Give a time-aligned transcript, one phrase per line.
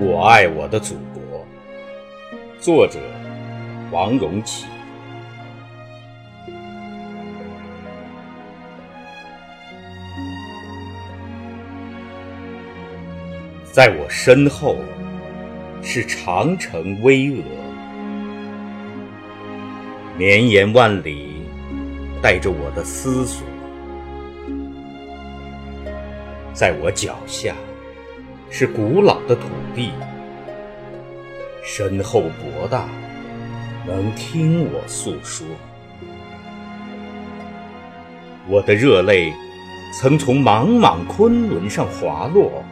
[0.00, 1.44] 我爱我的祖国。
[2.60, 3.00] 作者：
[3.90, 4.64] 王荣启。
[13.72, 14.76] 在我身后
[15.82, 17.42] 是长城巍峨，
[20.16, 21.42] 绵延万里，
[22.22, 23.42] 带着我的思索；
[26.54, 27.52] 在我脚下。
[28.50, 29.92] 是古老的土地，
[31.62, 32.88] 深厚博大，
[33.86, 35.46] 能听我诉说。
[38.48, 39.32] 我的热泪
[39.92, 42.64] 曾从莽莽昆仑上滑落，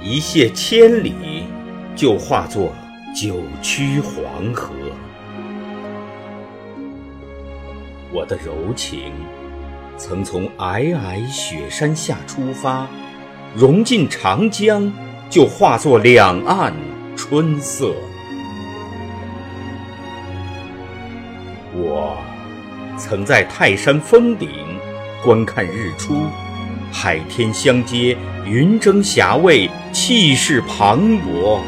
[0.00, 1.44] 一泻千里，
[1.96, 2.70] 就化作
[3.14, 4.74] 九曲黄河。
[8.12, 9.12] 我的柔情
[9.96, 12.86] 曾从皑皑雪山下出发。
[13.54, 14.90] 融进长江，
[15.28, 16.72] 就化作两岸
[17.14, 17.94] 春色。
[21.74, 22.16] 我
[22.96, 24.48] 曾在泰山峰顶
[25.22, 26.26] 观看日出，
[26.90, 31.60] 海天相接，云蒸霞蔚，气势磅礴。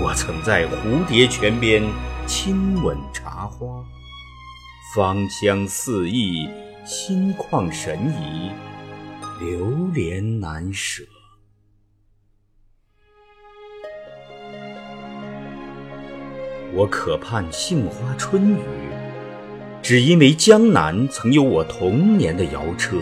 [0.00, 1.82] 我曾在蝴蝶泉边
[2.24, 3.84] 亲吻茶花，
[4.94, 6.48] 芳香四溢，
[6.86, 8.52] 心旷神怡。
[9.40, 11.04] 流连难舍。
[16.74, 18.58] 我渴盼杏花春雨，
[19.80, 22.96] 只因为江南曾有我童年的摇车；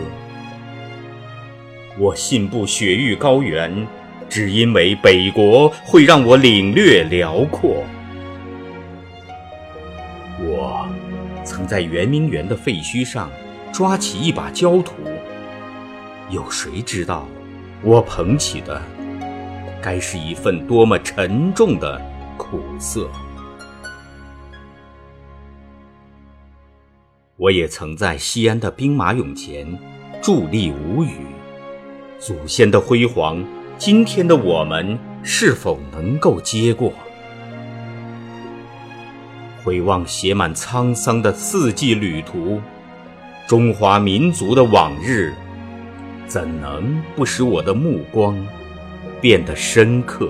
[1.97, 3.87] 我信步雪域高原，
[4.29, 7.83] 只因为北国会让我领略辽阔。
[10.39, 10.87] 我
[11.43, 13.31] 曾在圆明园的废墟上
[13.73, 14.93] 抓起一把焦土。
[16.29, 17.25] 有谁知道，
[17.81, 18.81] 我捧起的
[19.81, 22.01] 该是一份多么沉重的
[22.35, 23.09] 苦涩？
[27.37, 29.65] 我也曾在西安的兵马俑前
[30.21, 31.15] 伫立无语。
[32.19, 33.41] 祖先的辉煌，
[33.77, 36.91] 今天的我们是否能够接过？
[39.63, 42.59] 回望写满沧桑的四季旅途，
[43.47, 45.33] 中华民族的往日。
[46.27, 48.37] 怎能不使我的目光
[49.21, 50.29] 变得深刻？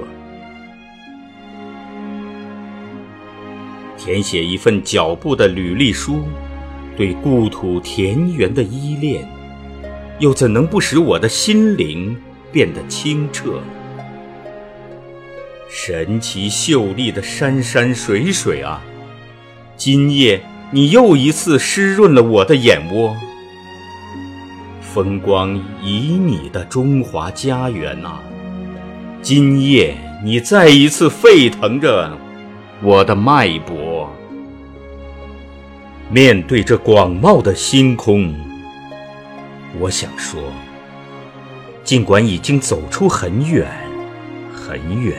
[3.97, 6.21] 填写一份脚步的履历书，
[6.95, 9.27] 对故土田园的依恋，
[10.19, 12.15] 又怎能不使我的心灵
[12.51, 13.59] 变得清澈？
[15.67, 18.81] 神奇秀丽的山山水水啊，
[19.75, 20.41] 今夜
[20.71, 23.17] 你又一次湿润了我的眼窝。
[24.97, 25.51] 风光
[25.83, 28.17] 旖旎的中华家园呐，
[29.21, 32.17] 今夜你再一次沸腾着
[32.81, 34.09] 我的脉搏。
[36.09, 38.33] 面对这广袤的星空，
[39.79, 40.41] 我想说，
[41.83, 43.67] 尽管已经走出很远
[44.51, 45.13] 很远，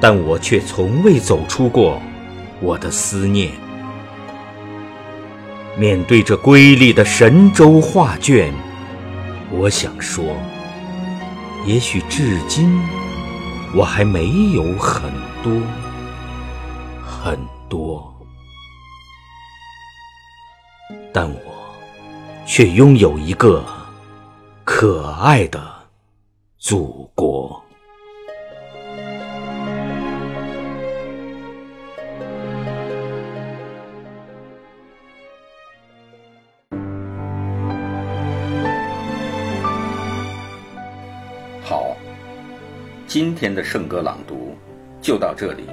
[0.00, 2.02] 但我却从未走出过
[2.60, 3.52] 我的思念。
[5.76, 8.52] 面对这瑰丽的神州画卷，
[9.50, 10.24] 我想说，
[11.66, 12.80] 也许至今
[13.74, 15.52] 我还没有很多
[17.04, 17.36] 很
[17.68, 18.14] 多，
[21.12, 21.40] 但我
[22.46, 23.64] 却拥有一个
[24.62, 25.60] 可爱的
[26.56, 27.63] 祖国。
[41.66, 41.96] 好，
[43.06, 44.54] 今天的圣歌朗读
[45.00, 45.64] 就到这里，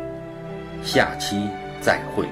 [0.82, 1.50] 下期
[1.82, 2.26] 再会。